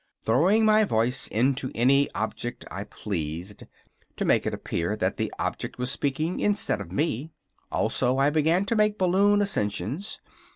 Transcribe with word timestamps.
"Throwing 0.23 0.65
my 0.65 0.83
voice 0.83 1.27
into 1.27 1.69
any 1.75 2.09
object 2.15 2.65
I 2.71 2.85
pleased, 2.85 3.65
to 4.15 4.25
make 4.25 4.47
it 4.47 4.53
appear 4.55 4.95
that 4.95 5.17
the 5.17 5.31
object 5.37 5.77
was 5.77 5.91
speaking 5.91 6.39
instead 6.39 6.81
of 6.81 6.91
me. 6.91 7.29
Also 7.71 8.17
I 8.17 8.31
began 8.31 8.65
to 8.65 8.75
make 8.75 8.97
balloon 8.97 9.43
ascensions. 9.43 10.19